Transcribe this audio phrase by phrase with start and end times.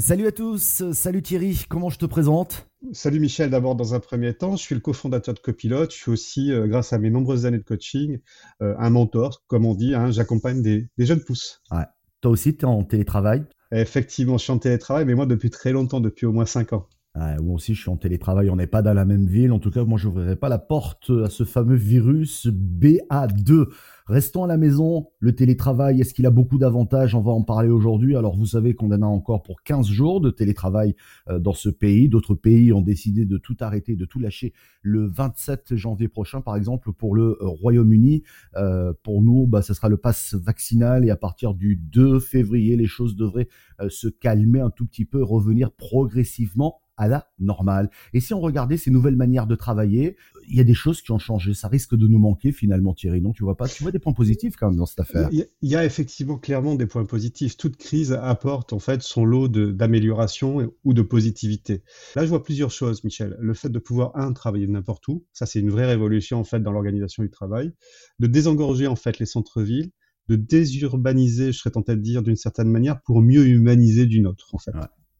[0.00, 2.66] Salut à tous, salut Thierry, comment je te présente?
[2.92, 6.10] Salut Michel, d'abord dans un premier temps, je suis le cofondateur de Copilote, je suis
[6.10, 8.18] aussi, euh, grâce à mes nombreuses années de coaching,
[8.62, 11.60] euh, un mentor, comme on dit, hein, j'accompagne des, jeunes pousses.
[11.70, 11.84] Ouais.
[12.22, 13.44] Toi aussi, tu es en télétravail?
[13.72, 16.88] Effectivement, je suis en télétravail, mais moi depuis très longtemps, depuis au moins 5 ans.
[17.16, 18.50] Moi aussi, je suis en télétravail.
[18.50, 19.52] On n'est pas dans la même ville.
[19.52, 23.66] En tout cas, moi, je n'ouvrirai pas la porte à ce fameux virus BA2.
[24.10, 27.14] Restons à la maison, le télétravail, est-ce qu'il a beaucoup d'avantages?
[27.14, 28.16] On va en parler aujourd'hui.
[28.16, 30.96] Alors vous savez qu'on en a encore pour 15 jours de télétravail
[31.28, 32.08] euh, dans ce pays.
[32.08, 34.52] D'autres pays ont décidé de tout arrêter, de tout lâcher
[34.82, 38.24] le 27 janvier prochain, par exemple pour le euh, Royaume-Uni.
[38.56, 42.74] Euh, pour nous, bah, ce sera le pass vaccinal et à partir du 2 février,
[42.74, 43.46] les choses devraient
[43.88, 47.90] se calmer un tout petit peu, revenir progressivement à la normale.
[48.12, 50.16] Et si on regardait ces nouvelles manières de travailler,
[50.48, 51.54] il y a des choses qui ont changé.
[51.54, 53.22] Ça risque de nous manquer finalement, Thierry.
[53.22, 53.66] Non, tu vois pas?
[53.66, 55.30] Tu vois des points positifs quand même dans cette affaire?
[55.32, 57.56] Il y a effectivement clairement des points positifs.
[57.56, 61.82] Toute crise apporte en fait son lot d'amélioration ou de positivité.
[62.14, 63.34] Là, je vois plusieurs choses, Michel.
[63.40, 66.60] Le fait de pouvoir un travailler n'importe où, ça c'est une vraie révolution en fait
[66.60, 67.72] dans l'organisation du travail,
[68.18, 69.90] de désengorger en fait les centres-villes
[70.28, 74.54] de désurbaniser, je serais tenté de dire d'une certaine manière, pour mieux humaniser d'une autre,
[74.54, 74.70] en fait.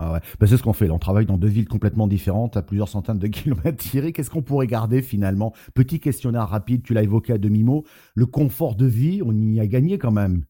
[0.03, 0.21] Ah.
[0.41, 0.89] Ben, c'est ce qu'on fait.
[0.89, 4.13] on travaille dans deux villes complètement différentes, à plusieurs centaines de kilomètres tirés.
[4.13, 5.53] Qu'est-ce qu'on pourrait garder finalement?
[5.75, 7.85] Petit questionnaire rapide, tu l'as évoqué à demi-mot.
[8.15, 10.45] Le confort de vie, on y a gagné quand même.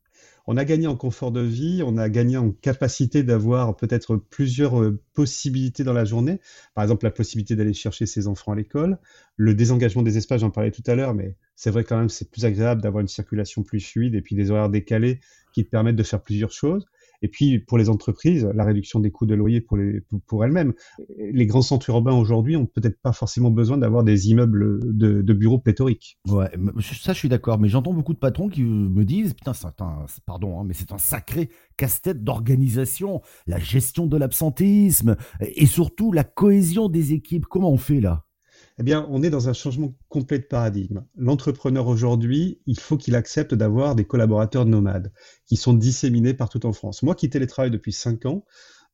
[0.47, 4.81] On a gagné en confort de vie, on a gagné en capacité d'avoir peut-être plusieurs
[4.81, 6.41] euh, possibilités dans la journée.
[6.75, 8.99] Par exemple, la possibilité d'aller chercher ses enfants à l'école,
[9.37, 12.31] le désengagement des espaces, j'en parlais tout à l'heure, mais c'est vrai quand même, c'est
[12.31, 15.21] plus agréable d'avoir une circulation plus fluide et puis des horaires décalés
[15.53, 16.87] qui te permettent de faire plusieurs choses.
[17.23, 20.73] Et puis pour les entreprises, la réduction des coûts de loyer pour, les, pour elles-mêmes.
[21.19, 25.59] Les grands centres urbains aujourd'hui ont peut-être pas forcément besoin d'avoir des immeubles de, bureaux
[25.59, 26.19] pléthoriques.
[26.29, 29.81] Ouais, ça je suis d'accord, mais j'entends beaucoup de patrons qui me disent, putain, c'est
[29.81, 36.13] un, pardon, hein, mais c'est un sacré casse-tête d'organisation, la gestion de l'absentéisme et surtout
[36.13, 37.47] la cohésion des équipes.
[37.47, 38.25] Comment on fait là?
[38.81, 41.05] Eh bien, on est dans un changement complet de paradigme.
[41.15, 45.13] L'entrepreneur aujourd'hui, il faut qu'il accepte d'avoir des collaborateurs nomades
[45.45, 47.03] qui sont disséminés partout en France.
[47.03, 48.47] Moi qui télétravaille depuis cinq ans,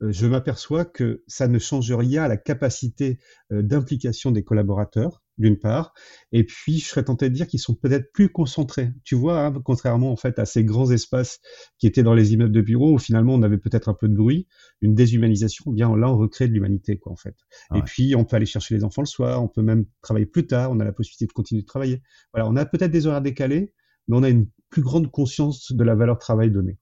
[0.02, 3.20] euh, je m'aperçois que ça ne change rien à la capacité
[3.52, 5.92] euh, d'implication des collaborateurs d'une part,
[6.32, 8.90] et puis je serais tenté de dire qu'ils sont peut-être plus concentrés.
[9.04, 11.40] Tu vois, hein, contrairement en fait à ces grands espaces
[11.78, 14.14] qui étaient dans les immeubles de bureaux où finalement on avait peut-être un peu de
[14.14, 14.46] bruit,
[14.80, 15.70] une déshumanisation.
[15.72, 17.36] Bien là, on recrée de l'humanité quoi en fait.
[17.74, 20.46] Et puis on peut aller chercher les enfants le soir, on peut même travailler plus
[20.46, 22.02] tard, on a la possibilité de continuer de travailler.
[22.32, 23.72] Voilà, on a peut-être des horaires décalés,
[24.08, 26.78] mais on a une plus grande conscience de la valeur travail donnée.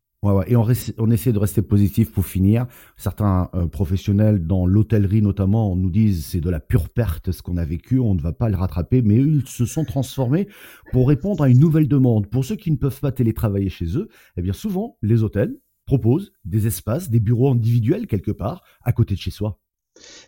[0.47, 2.67] Et on, essaie de rester positif pour finir.
[2.97, 7.57] Certains euh, professionnels dans l'hôtellerie notamment nous disent c'est de la pure perte ce qu'on
[7.57, 10.49] a vécu, on ne va pas le rattraper, mais ils se sont transformés
[10.93, 12.29] pour répondre à une nouvelle demande.
[12.29, 16.33] Pour ceux qui ne peuvent pas télétravailler chez eux, eh bien souvent les hôtels proposent
[16.45, 19.61] des espaces, des bureaux individuels quelque part à côté de chez soi.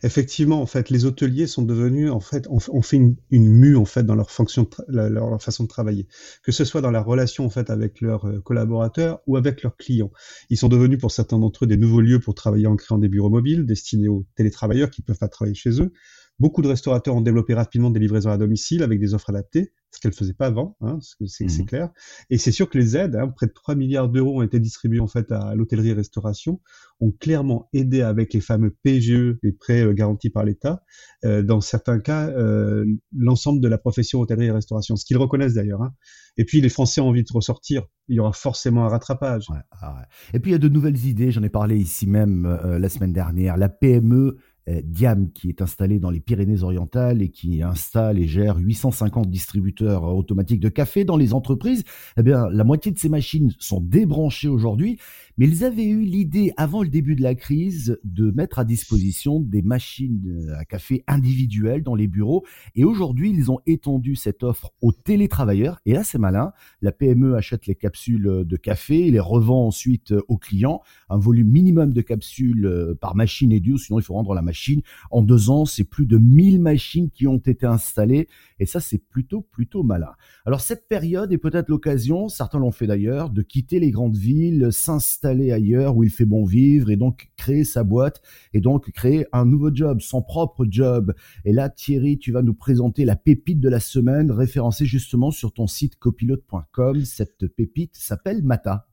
[0.03, 4.04] Effectivement, en fait, les hôteliers sont devenus, en fait, on, fait une, mue en fait
[4.04, 6.06] dans leur fonction, leur, façon de travailler,
[6.42, 9.76] que ce soit dans la relation en fait avec leurs euh, collaborateurs ou avec leurs
[9.76, 10.10] clients.
[10.50, 13.09] Ils sont devenus pour certains d'entre eux des nouveaux lieux pour travailler en créant des
[13.09, 15.92] bureaux mobiles destinés aux télétravailleurs qui peuvent pas travailler chez eux.
[16.38, 20.01] Beaucoup de restaurateurs ont développé rapidement des livraisons à domicile avec des offres adaptées, ce
[20.03, 21.91] qu'elles ne faisaient pas avant, hein, c'est mmh clair.
[22.29, 25.01] Et c'est sûr que les aides, hein, près de 3 milliards d'euros ont été distribués
[25.01, 26.61] en fait à l'hôtellerie et restauration,
[27.01, 30.83] ont clairement aidé avec les fameux PGE, les prêts euh, garantis par l'État,
[31.25, 32.84] euh, dans certains cas, euh,
[33.17, 35.83] l'ensemble de la profession hôtellerie et restauration, ce qu'ils reconnaissent d'ailleurs.
[35.83, 35.95] Hein.
[36.37, 39.47] Et puis les Français ont envie de ressortir, il y aura forcément un rattrapage.
[39.81, 40.03] Ah
[40.34, 43.15] et puis il y a de nouvelles idées, j'en ai parlé ici même la semaine
[43.15, 44.37] dernière, la PME
[44.84, 50.60] Diam qui est installé dans les Pyrénées-Orientales et qui installe et gère 850 distributeurs automatiques
[50.60, 51.84] de café dans les entreprises,
[52.16, 54.99] eh bien, la moitié de ces machines sont débranchées aujourd'hui,
[55.38, 59.38] mais ils avaient eu l'idée avant le début de la crise de mettre à disposition
[59.38, 62.44] des machines à café individuelles dans les bureaux.
[62.75, 65.78] Et aujourd'hui, ils ont étendu cette offre aux télétravailleurs.
[65.87, 66.53] Et là, c'est malin.
[66.81, 71.51] La PME achète les capsules de café et les revend ensuite aux clients, un volume
[71.51, 74.55] minimum de capsules par machine est dû, sinon il faut rendre la machine
[75.10, 78.98] en deux ans, c'est plus de 1000 machines qui ont été installées et ça, c'est
[78.98, 80.12] plutôt, plutôt malin.
[80.44, 84.68] Alors cette période est peut-être l'occasion, certains l'ont fait d'ailleurs, de quitter les grandes villes,
[84.72, 88.22] s'installer ailleurs où il fait bon vivre et donc créer sa boîte
[88.53, 91.14] et donc créer un nouveau job, son propre job.
[91.44, 95.53] Et là, Thierry, tu vas nous présenter la pépite de la semaine référencée justement sur
[95.53, 97.04] ton site copilote.com.
[97.04, 98.88] Cette pépite s'appelle Mata.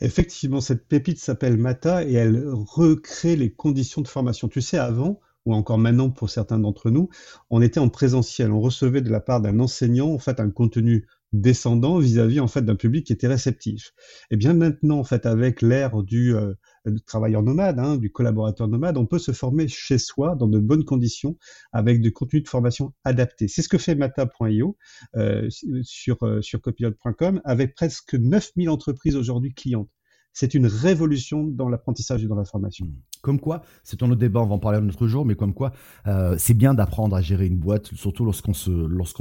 [0.00, 4.48] Effectivement, cette pépite s'appelle Mata et elle recrée les conditions de formation.
[4.48, 7.08] Tu sais, avant, ou encore maintenant pour certains d'entre nous,
[7.50, 8.52] on était en présentiel.
[8.52, 12.62] On recevait de la part d'un enseignant, en fait, un contenu descendant vis-à-vis en fait
[12.62, 13.92] d'un public qui était réceptif.
[14.30, 16.54] Et bien maintenant en fait avec l'ère du euh,
[16.90, 20.58] du travailleur nomade, hein, du collaborateur nomade, on peut se former chez soi dans de
[20.58, 21.36] bonnes conditions
[21.72, 23.48] avec des contenus de formation adaptés.
[23.48, 24.76] C'est ce que fait Mata.io
[25.16, 25.48] euh,
[25.82, 29.90] sur, euh, sur copilot.com avec presque 9000 entreprises aujourd'hui clientes
[30.36, 32.84] c'est une révolution dans l'apprentissage et dans la formation.
[32.84, 32.92] Hmm.
[33.22, 35.54] Comme quoi, c'est un autre débat, on va en parler un autre jour, mais comme
[35.54, 35.72] quoi,
[36.06, 38.70] euh, c'est bien d'apprendre à gérer une boîte, surtout lorsqu'on se,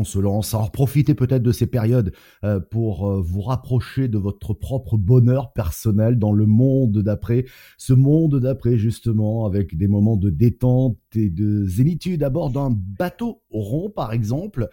[0.03, 0.53] se lance.
[0.53, 2.11] Alors profitez peut-être de ces périodes
[2.43, 7.45] euh, pour euh, vous rapprocher de votre propre bonheur personnel dans le monde d'après.
[7.77, 12.71] Ce monde d'après, justement, avec des moments de détente et de zénitude à bord d'un
[12.71, 14.67] bateau rond, par exemple.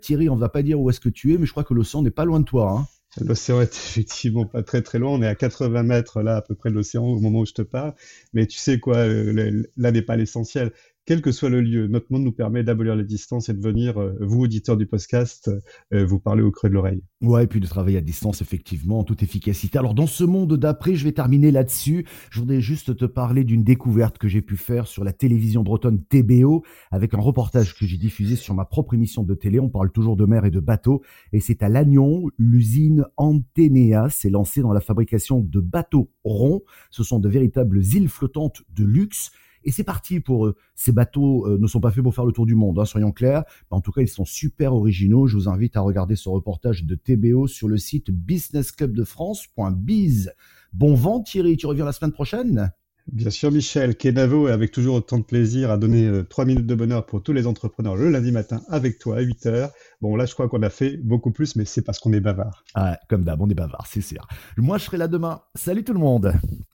[0.00, 1.74] Thierry, on ne va pas dire où est-ce que tu es, mais je crois que
[1.74, 2.78] l'océan n'est pas loin de toi.
[2.78, 2.86] Hein.
[3.20, 5.12] L'océan est effectivement pas très très loin.
[5.12, 7.52] On est à 80 mètres là à peu près de l'océan au moment où je
[7.52, 7.94] te parle.
[8.32, 10.72] Mais tu sais quoi, là n'est pas l'essentiel
[11.04, 14.00] quel que soit le lieu, notre monde nous permet d'abolir les distances et de venir,
[14.00, 15.50] euh, vous, auditeurs du podcast,
[15.92, 17.02] euh, vous parler au creux de l'oreille.
[17.20, 19.78] Ouais, et puis de travailler à distance, effectivement, en toute efficacité.
[19.78, 22.06] Alors, dans ce monde d'après, je vais terminer là-dessus.
[22.30, 26.04] Je voudrais juste te parler d'une découverte que j'ai pu faire sur la télévision bretonne
[26.04, 26.62] TBO,
[26.92, 29.58] avec un reportage que j'ai diffusé sur ma propre émission de télé.
[29.58, 31.02] On parle toujours de mer et de bateaux.
[31.32, 36.62] Et c'est à Lannion, l'usine Antenea s'est lancée dans la fabrication de bateaux ronds.
[36.90, 39.32] Ce sont de véritables îles flottantes de luxe
[39.64, 40.54] et c'est parti pour eux.
[40.74, 43.12] Ces bateaux euh, ne sont pas faits pour faire le tour du monde, hein, soyons
[43.12, 43.44] clairs.
[43.70, 45.26] en tout cas, ils sont super originaux.
[45.26, 50.32] Je vous invite à regarder ce reportage de TBO sur le site businessclubdefrance.biz.
[50.72, 52.72] Bon vent Thierry, tu reviens la semaine prochaine?
[53.10, 53.96] Bien sûr, Michel.
[53.96, 57.32] Kenavo, avec toujours autant de plaisir à donner euh, trois minutes de bonheur pour tous
[57.32, 59.70] les entrepreneurs le lundi matin avec toi à 8 heures.
[60.00, 62.62] Bon, là, je crois qu'on a fait beaucoup plus, mais c'est parce qu'on est bavard.
[62.74, 64.26] Ah, comme d'hab, on est bavard, c'est sûr.
[64.56, 65.42] Moi, je serai là demain.
[65.56, 66.32] Salut tout le monde.